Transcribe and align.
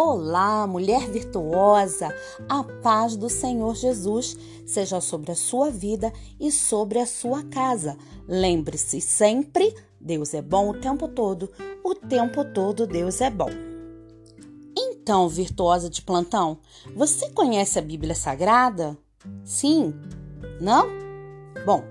Olá, 0.00 0.64
mulher 0.64 1.10
virtuosa! 1.10 2.14
A 2.48 2.62
paz 2.62 3.16
do 3.16 3.28
Senhor 3.28 3.74
Jesus 3.74 4.36
seja 4.64 5.00
sobre 5.00 5.32
a 5.32 5.34
sua 5.34 5.72
vida 5.72 6.12
e 6.38 6.52
sobre 6.52 7.00
a 7.00 7.04
sua 7.04 7.42
casa. 7.42 7.98
Lembre-se 8.28 9.00
sempre: 9.00 9.74
Deus 10.00 10.34
é 10.34 10.40
bom 10.40 10.70
o 10.70 10.80
tempo 10.80 11.08
todo, 11.08 11.50
o 11.82 11.96
tempo 11.96 12.44
todo 12.44 12.86
Deus 12.86 13.20
é 13.20 13.28
bom. 13.28 13.50
Então, 14.78 15.28
virtuosa 15.28 15.90
de 15.90 16.00
plantão, 16.00 16.60
você 16.94 17.30
conhece 17.30 17.76
a 17.76 17.82
Bíblia 17.82 18.14
Sagrada? 18.14 18.96
Sim? 19.42 19.92
Não? 20.60 20.86
Bom, 21.66 21.82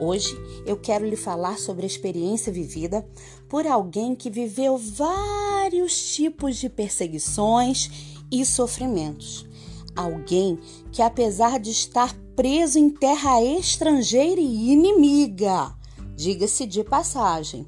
Hoje 0.00 0.36
eu 0.66 0.76
quero 0.76 1.06
lhe 1.06 1.16
falar 1.16 1.58
sobre 1.58 1.84
a 1.84 1.86
experiência 1.86 2.52
vivida 2.52 3.06
por 3.48 3.66
alguém 3.66 4.14
que 4.14 4.30
viveu 4.30 4.76
vários 4.76 6.14
tipos 6.14 6.56
de 6.56 6.68
perseguições 6.68 7.90
e 8.30 8.44
sofrimentos. 8.44 9.46
Alguém 9.94 10.58
que, 10.90 11.00
apesar 11.00 11.60
de 11.60 11.70
estar 11.70 12.14
preso 12.34 12.78
em 12.78 12.90
terra 12.90 13.42
estrangeira 13.42 14.40
e 14.40 14.72
inimiga, 14.72 15.72
diga-se 16.16 16.66
de 16.66 16.82
passagem, 16.82 17.66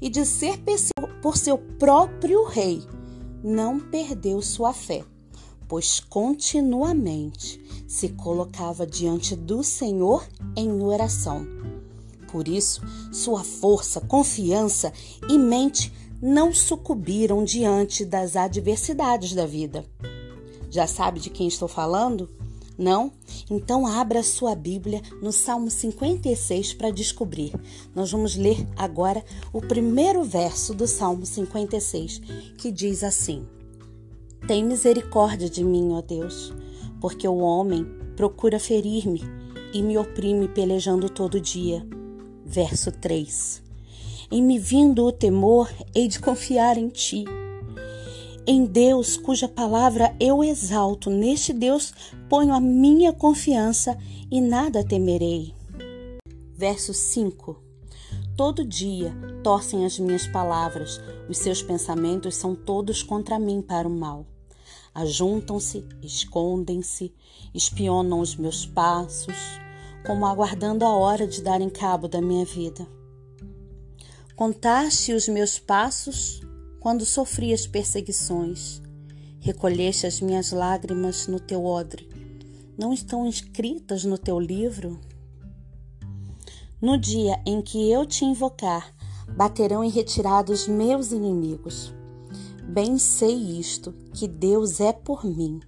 e 0.00 0.10
de 0.10 0.26
ser 0.26 0.58
por 1.22 1.36
seu 1.36 1.56
próprio 1.56 2.44
rei, 2.44 2.82
não 3.42 3.80
perdeu 3.80 4.42
sua 4.42 4.72
fé, 4.72 5.04
pois 5.72 6.00
continuamente 6.00 7.58
se 7.88 8.10
colocava 8.10 8.86
diante 8.86 9.34
do 9.34 9.62
Senhor 9.62 10.22
em 10.54 10.82
oração 10.82 11.46
por 12.30 12.46
isso, 12.46 12.82
sua 13.10 13.42
força, 13.42 13.98
confiança 13.98 14.92
e 15.30 15.38
mente 15.38 15.90
não 16.20 16.52
sucumbiram 16.52 17.42
diante 17.42 18.04
das 18.04 18.36
adversidades 18.36 19.34
da 19.34 19.46
vida. 19.46 19.84
Já 20.70 20.86
sabe 20.86 21.20
de 21.20 21.30
quem 21.30 21.48
estou 21.48 21.68
falando? 21.68 22.28
Não? 22.78 23.10
Então 23.50 23.86
abra 23.86 24.22
sua 24.22 24.54
Bíblia 24.54 25.00
no 25.22 25.32
Salmo 25.32 25.70
56 25.70 26.74
para 26.74 26.90
descobrir. 26.90 27.52
Nós 27.94 28.10
vamos 28.10 28.36
ler 28.36 28.66
agora 28.76 29.24
o 29.52 29.60
primeiro 29.60 30.22
verso 30.22 30.74
do 30.74 30.86
Salmo 30.86 31.24
56, 31.26 32.20
que 32.56 32.70
diz 32.70 33.02
assim: 33.04 33.46
Tem 34.46 34.64
misericórdia 34.64 35.48
de 35.48 35.62
mim, 35.62 35.92
ó 35.92 36.02
Deus, 36.02 36.52
porque 37.00 37.28
o 37.28 37.38
homem 37.38 37.86
procura 38.16 38.58
ferir-me 38.58 39.22
e 39.72 39.80
me 39.82 39.96
oprime 39.96 40.48
pelejando 40.48 41.08
todo 41.08 41.40
dia. 41.40 41.86
Verso 42.44 42.90
3: 42.90 43.62
Em 44.30 44.42
me 44.42 44.58
vindo 44.58 45.04
o 45.06 45.12
temor, 45.12 45.72
hei 45.94 46.08
de 46.08 46.18
confiar 46.18 46.76
em 46.76 46.88
ti. 46.88 47.24
Em 48.44 48.64
Deus, 48.64 49.16
cuja 49.16 49.46
palavra 49.46 50.16
eu 50.18 50.42
exalto, 50.42 51.08
neste 51.08 51.52
Deus 51.52 51.94
ponho 52.28 52.52
a 52.52 52.60
minha 52.60 53.12
confiança 53.12 53.96
e 54.28 54.40
nada 54.40 54.82
temerei. 54.82 55.54
Verso 56.56 56.92
5: 56.92 57.61
Todo 58.36 58.64
dia 58.64 59.14
torcem 59.42 59.84
as 59.84 59.98
minhas 59.98 60.26
palavras, 60.26 60.98
os 61.28 61.36
seus 61.36 61.62
pensamentos 61.62 62.34
são 62.34 62.54
todos 62.54 63.02
contra 63.02 63.38
mim 63.38 63.60
para 63.60 63.86
o 63.86 63.90
mal. 63.90 64.26
Ajuntam-se, 64.94 65.84
escondem-se, 66.02 67.14
espionam 67.54 68.20
os 68.20 68.34
meus 68.34 68.64
passos, 68.64 69.36
como 70.06 70.24
aguardando 70.24 70.84
a 70.84 70.96
hora 70.96 71.26
de 71.26 71.42
darem 71.42 71.68
cabo 71.68 72.08
da 72.08 72.22
minha 72.22 72.44
vida. 72.44 72.86
Contaste 74.34 75.12
os 75.12 75.28
meus 75.28 75.58
passos 75.58 76.40
quando 76.80 77.04
sofri 77.04 77.52
as 77.52 77.66
perseguições. 77.66 78.80
Recolheste 79.40 80.06
as 80.06 80.20
minhas 80.20 80.52
lágrimas 80.52 81.26
no 81.26 81.38
teu 81.38 81.64
odre. 81.64 82.08
Não 82.78 82.92
estão 82.92 83.28
escritas 83.28 84.04
no 84.04 84.16
teu 84.16 84.40
livro? 84.40 84.98
No 86.82 86.98
dia 86.98 87.40
em 87.46 87.62
que 87.62 87.88
eu 87.92 88.04
te 88.04 88.24
invocar, 88.24 88.92
baterão 89.36 89.84
em 89.84 89.88
retirada 89.88 90.50
os 90.50 90.66
meus 90.66 91.12
inimigos. 91.12 91.94
Bem 92.64 92.98
sei 92.98 93.36
isto, 93.36 93.94
que 94.12 94.26
Deus 94.26 94.80
é 94.80 94.92
por 94.92 95.24
mim. 95.24 95.60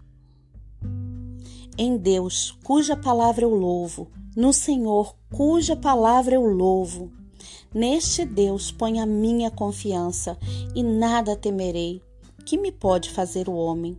Em 1.79 1.97
Deus, 1.97 2.59
cuja 2.65 2.97
palavra 2.97 3.45
eu 3.45 3.55
louvo, 3.55 4.11
no 4.35 4.53
Senhor, 4.53 5.15
cuja 5.33 5.77
palavra 5.77 6.35
eu 6.35 6.45
louvo. 6.45 7.13
Neste 7.73 8.25
Deus 8.25 8.73
ponho 8.73 9.01
a 9.01 9.07
minha 9.07 9.53
confiança 9.53 10.37
e 10.75 10.83
nada 10.83 11.37
temerei. 11.37 12.03
Que 12.45 12.59
me 12.59 12.73
pode 12.73 13.11
fazer 13.11 13.49
o 13.49 13.55
homem? 13.55 13.97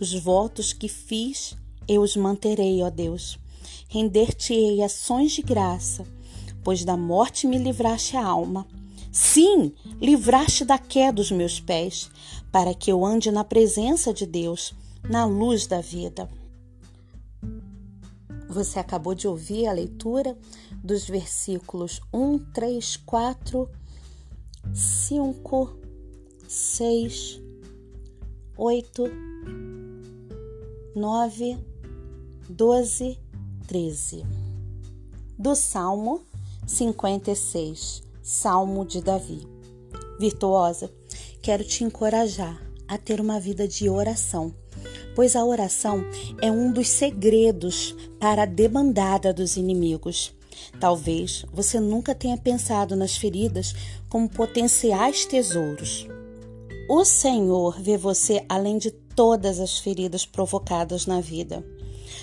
Os 0.00 0.14
votos 0.14 0.72
que 0.72 0.86
fiz, 0.86 1.56
eu 1.88 2.00
os 2.00 2.16
manterei, 2.16 2.80
ó 2.80 2.90
Deus. 2.90 3.40
Render-te-ei 3.88 4.82
ações 4.82 5.32
de 5.32 5.42
graça, 5.42 6.06
pois 6.64 6.84
da 6.84 6.96
morte 6.96 7.46
me 7.46 7.58
livraste 7.58 8.16
a 8.16 8.26
alma. 8.26 8.66
Sim, 9.12 9.72
livraste 10.00 10.64
da 10.64 10.78
queda 10.78 11.12
dos 11.12 11.30
meus 11.30 11.60
pés, 11.60 12.10
para 12.50 12.74
que 12.74 12.90
eu 12.90 13.04
ande 13.04 13.30
na 13.30 13.44
presença 13.44 14.12
de 14.12 14.26
Deus, 14.26 14.74
na 15.08 15.24
luz 15.24 15.66
da 15.66 15.80
vida. 15.80 16.28
Você 18.48 18.78
acabou 18.78 19.14
de 19.14 19.28
ouvir 19.28 19.66
a 19.66 19.72
leitura 19.72 20.36
dos 20.82 21.06
versículos 21.06 22.00
1, 22.12 22.38
3, 22.52 22.96
4, 22.98 23.68
5, 24.72 25.76
6, 26.48 27.40
8, 28.56 29.02
9, 30.94 31.58
12, 32.48 33.18
13. 33.66 34.24
Do 35.38 35.54
Salmo 35.54 36.22
56, 36.66 38.02
Salmo 38.22 38.84
de 38.84 39.02
Davi. 39.02 39.46
Virtuosa, 40.18 40.90
quero 41.42 41.64
te 41.64 41.84
encorajar 41.84 42.60
a 42.86 42.98
ter 42.98 43.20
uma 43.20 43.40
vida 43.40 43.66
de 43.66 43.88
oração 43.88 44.54
pois 45.14 45.36
a 45.36 45.44
oração 45.44 46.04
é 46.42 46.50
um 46.50 46.72
dos 46.72 46.88
segredos 46.88 47.94
para 48.18 48.42
a 48.42 48.46
debandada 48.46 49.32
dos 49.32 49.56
inimigos. 49.56 50.32
Talvez 50.80 51.44
você 51.52 51.80
nunca 51.80 52.14
tenha 52.14 52.36
pensado 52.36 52.96
nas 52.96 53.16
feridas 53.16 53.74
como 54.08 54.28
potenciais 54.28 55.24
tesouros. 55.24 56.06
O 56.88 57.04
Senhor 57.04 57.80
vê 57.80 57.96
você 57.96 58.44
além 58.48 58.78
de 58.78 58.90
todas 58.90 59.60
as 59.60 59.78
feridas 59.78 60.26
provocadas 60.26 61.06
na 61.06 61.20
vida. 61.20 61.64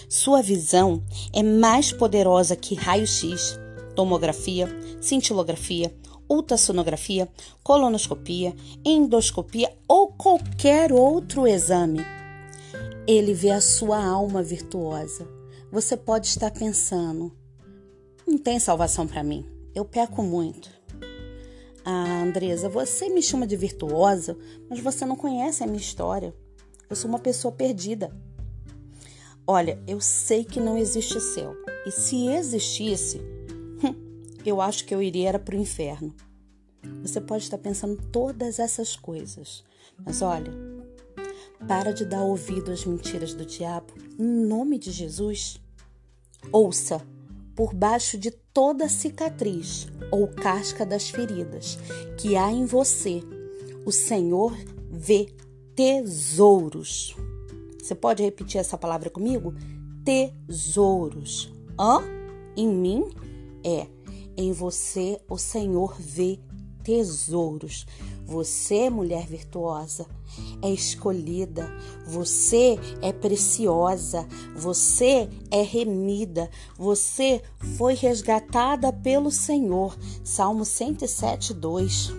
Sua 0.08 0.42
visão 0.42 1.04
é 1.34 1.42
mais 1.42 1.92
poderosa 1.92 2.56
que 2.56 2.76
raio-x, 2.76 3.58
tomografia, 3.96 4.68
cintilografia, 5.00 5.94
ultrassonografia, 6.30 7.28
colonoscopia, 7.64 8.56
endoscopia 8.86 9.72
ou 9.88 10.14
qualquer 10.14 10.92
outro 10.94 11.48
exame. 11.48 12.00
Ele 13.08 13.34
vê 13.34 13.52
a 13.52 13.62
sua 13.62 14.04
alma 14.04 14.42
virtuosa. 14.42 15.28
Você 15.72 15.98
pode 15.98 16.28
estar 16.28 16.52
pensando: 16.52 17.32
não 18.26 18.38
tem 18.38 18.60
salvação 18.60 19.08
para 19.08 19.24
mim, 19.24 19.46
eu 19.76 19.84
peco 19.84 20.24
muito. 20.24 20.70
Ah, 21.84 22.22
Andresa, 22.22 22.70
você 22.70 23.10
me 23.10 23.24
chama 23.24 23.48
de 23.48 23.56
virtuosa, 23.56 24.38
mas 24.70 24.80
você 24.80 25.06
não 25.06 25.16
conhece 25.16 25.64
a 25.64 25.68
minha 25.68 25.80
história. 25.80 26.34
Eu 26.90 26.96
sou 26.96 27.10
uma 27.10 27.20
pessoa 27.20 27.52
perdida. 27.52 28.16
Olha, 29.48 29.82
eu 29.88 30.00
sei 30.00 30.44
que 30.44 30.60
não 30.60 30.78
existe 30.78 31.20
céu. 31.20 31.56
E 31.86 31.92
se 31.92 32.28
existisse, 32.28 33.20
eu 34.50 34.62
acho 34.62 34.86
que 34.86 34.94
eu 34.94 35.02
iria 35.02 35.38
para 35.38 35.56
o 35.56 35.60
inferno. 35.60 36.14
Você 37.04 37.22
pode 37.22 37.44
estar 37.44 37.58
pensando 37.58 38.02
todas 38.12 38.60
essas 38.60 38.96
coisas. 38.96 39.64
Mas 40.04 40.22
olha, 40.22 40.52
para 41.68 41.92
de 41.92 42.06
dar 42.06 42.24
ouvido 42.24 42.72
às 42.72 42.86
mentiras 42.86 43.34
do 43.34 43.46
diabo, 43.46 43.94
em 44.18 44.46
nome 44.46 44.78
de 44.78 44.92
Jesus. 44.92 45.62
Ouça, 46.52 47.02
por 47.56 47.74
baixo 47.74 48.18
de 48.18 48.32
toda 48.32 48.90
cicatriz 48.90 49.88
ou 50.10 50.28
casca 50.28 50.86
das 50.86 51.10
feridas 51.10 51.78
que 52.18 52.36
há 52.36 52.52
em 52.52 52.66
você, 52.66 53.22
o 53.86 53.92
Senhor 53.92 54.56
vê 54.90 55.28
tesouros. 55.76 57.16
Você 57.82 57.96
pode 57.96 58.24
repetir 58.24 58.60
essa 58.60 58.78
palavra 58.78 59.10
comigo? 59.10 59.54
Tesouros. 60.04 61.52
Hã? 61.80 62.02
Em 62.56 62.68
mim? 62.68 63.10
É. 63.64 63.88
Em 64.38 64.52
você, 64.52 65.20
o 65.30 65.38
Senhor 65.38 65.96
vê 66.00 66.40
tesouros. 66.84 67.86
Você, 68.26 68.90
mulher 68.90 69.28
virtuosa, 69.28 70.06
é 70.62 70.70
escolhida, 70.70 71.70
você 72.08 72.80
é 73.02 73.12
preciosa, 73.12 74.26
você 74.56 75.30
é 75.50 75.62
remida, 75.62 76.50
você 76.78 77.42
foi 77.78 77.94
resgatada 77.94 78.92
pelo 78.94 79.32
Senhor. 79.32 79.98
Salmo 80.24 80.64
107, 80.64 81.54
2. 81.54 82.14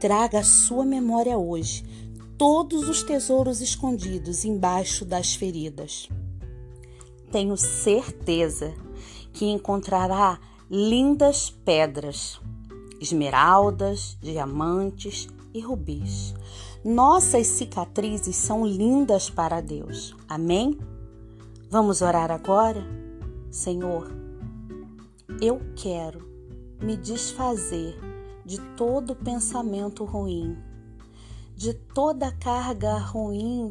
Traga 0.00 0.40
à 0.40 0.44
sua 0.44 0.84
memória 0.84 1.36
hoje 1.36 1.84
todos 2.38 2.88
os 2.88 3.02
tesouros 3.04 3.60
escondidos 3.60 4.44
embaixo 4.44 5.04
das 5.04 5.34
feridas. 5.34 6.08
Tenho 7.30 7.56
certeza 7.56 8.74
que 9.32 9.44
encontrará 9.46 10.40
lindas 10.74 11.50
pedras, 11.50 12.40
esmeraldas, 12.98 14.16
diamantes 14.22 15.28
e 15.52 15.60
rubis. 15.60 16.34
Nossas 16.82 17.46
cicatrizes 17.48 18.36
são 18.36 18.66
lindas 18.66 19.28
para 19.28 19.60
Deus. 19.60 20.16
Amém? 20.26 20.78
Vamos 21.68 22.00
orar 22.00 22.30
agora? 22.30 22.82
Senhor, 23.50 24.10
eu 25.42 25.60
quero 25.76 26.26
me 26.80 26.96
desfazer 26.96 27.94
de 28.42 28.58
todo 28.74 29.14
pensamento 29.14 30.06
ruim, 30.06 30.56
de 31.54 31.74
toda 31.74 32.32
carga 32.32 32.96
ruim 32.96 33.70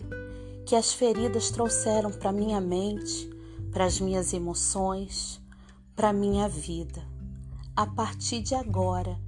que 0.68 0.76
as 0.76 0.94
feridas 0.94 1.50
trouxeram 1.50 2.12
para 2.12 2.32
minha 2.32 2.62
mente, 2.62 3.28
para 3.72 3.86
as 3.86 4.00
minhas 4.00 4.34
emoções, 4.34 5.42
para 5.96 6.14
minha 6.14 6.48
vida. 6.48 7.02
A 7.76 7.86
partir 7.86 8.42
de 8.42 8.56
agora, 8.56 9.20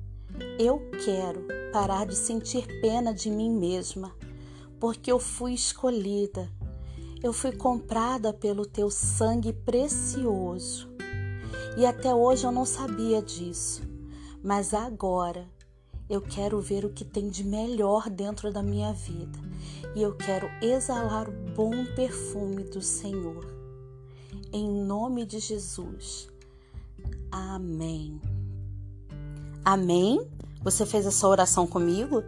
eu 0.60 0.80
quero 1.06 1.46
parar 1.72 2.06
de 2.06 2.16
sentir 2.16 2.66
pena 2.82 3.14
de 3.14 3.30
mim 3.30 3.50
mesma, 3.50 4.16
porque 4.80 5.12
eu 5.12 5.20
fui 5.20 5.54
escolhida, 5.54 6.50
eu 7.22 7.32
fui 7.32 7.52
comprada 7.52 8.34
pelo 8.34 8.66
teu 8.66 8.90
sangue 8.90 9.54
precioso. 9.54 10.90
E 11.78 11.86
até 11.86 12.14
hoje 12.14 12.46
eu 12.46 12.52
não 12.52 12.66
sabia 12.66 13.22
disso, 13.22 13.82
mas 14.44 14.74
agora 14.74 15.48
eu 16.10 16.22
quero 16.22 16.60
ver 16.60 16.86
o 16.86 16.90
que 16.90 17.06
tem 17.06 17.30
de 17.30 17.44
melhor 17.44 18.10
dentro 18.10 18.52
da 18.52 18.62
minha 18.62 18.94
vida 18.94 19.40
e 19.96 20.02
eu 20.02 20.16
quero 20.16 20.50
exalar 20.62 21.30
o 21.30 21.32
bom 21.56 21.86
perfume 21.96 22.64
do 22.64 22.82
Senhor. 22.82 23.46
Em 24.52 24.68
nome 24.68 25.26
de 25.26 25.40
Jesus. 25.40 26.33
Amém. 27.34 28.22
Amém? 29.66 30.22
Você 30.64 30.86
fez 30.86 31.04
essa 31.08 31.28
oração 31.28 31.66
comigo? 31.66 32.24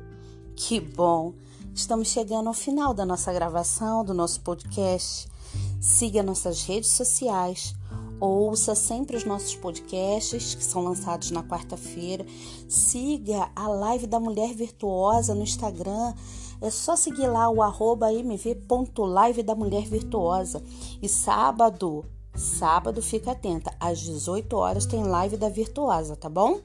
Que 0.55 0.79
bom! 0.79 1.31
Estamos 1.75 2.07
chegando 2.07 2.47
ao 2.47 2.55
final 2.55 2.91
da 2.91 3.05
nossa 3.05 3.31
gravação, 3.31 4.03
do 4.03 4.15
nosso 4.15 4.41
podcast. 4.41 5.27
Siga 5.79 6.23
nossas 6.23 6.63
redes 6.63 6.89
sociais, 6.89 7.75
ouça 8.19 8.73
sempre 8.73 9.15
os 9.15 9.23
nossos 9.23 9.55
podcasts 9.55 10.55
que 10.55 10.63
são 10.63 10.83
lançados 10.83 11.29
na 11.29 11.43
quarta-feira. 11.43 12.25
Siga 12.67 13.51
a 13.55 13.67
live 13.67 14.07
da 14.07 14.19
Mulher 14.19 14.55
Virtuosa 14.55 15.35
no 15.35 15.43
Instagram. 15.43 16.15
É 16.59 16.71
só 16.71 16.95
seguir 16.95 17.27
lá 17.27 17.47
o 17.47 17.61
arroba 17.61 18.11
mv.live 18.11 19.43
da 19.43 19.53
Mulher 19.53 19.85
Virtuosa. 19.85 20.63
E 20.99 21.07
sábado, 21.07 22.03
sábado, 22.35 23.01
fica 23.01 23.31
atenta, 23.31 23.73
às 23.79 23.99
18 23.99 24.55
horas 24.55 24.85
tem 24.85 25.03
live 25.03 25.37
da 25.37 25.49
Virtuosa, 25.49 26.15
tá 26.15 26.29
bom? 26.29 26.61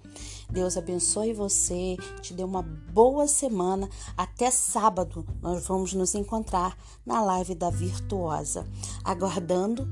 Deus 0.51 0.77
abençoe 0.77 1.33
você, 1.33 1.97
te 2.21 2.35
dê 2.35 2.43
uma 2.43 2.63
boa 2.63 3.29
semana. 3.29 3.89
Até 4.17 4.51
sábado 4.51 5.25
nós 5.41 5.67
vamos 5.67 5.95
nos 5.95 6.15
encontrar 6.15 6.77
na 7.07 7.23
live 7.23 7.55
da 7.55 7.71
Virtuosa, 7.71 8.67
aguardando 9.05 9.89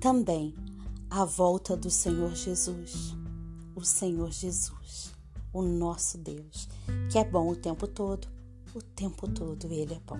também 0.00 0.54
a 1.10 1.24
volta 1.24 1.76
do 1.76 1.90
Senhor 1.90 2.34
Jesus. 2.34 3.14
O 3.74 3.84
Senhor 3.84 4.30
Jesus, 4.32 5.12
o 5.52 5.62
nosso 5.62 6.18
Deus, 6.18 6.68
que 7.10 7.18
é 7.18 7.24
bom 7.24 7.48
o 7.48 7.56
tempo 7.56 7.86
todo, 7.86 8.26
o 8.74 8.82
tempo 8.82 9.28
todo 9.28 9.72
ele 9.72 9.94
é 9.94 10.00
bom. 10.00 10.18